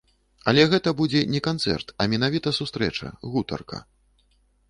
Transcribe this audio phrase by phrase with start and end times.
[0.51, 3.77] Але гэта будзе і не канцэрт, а менавіта сустрэча, гутарка.